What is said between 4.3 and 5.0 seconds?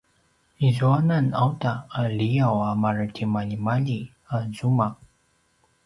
a zuma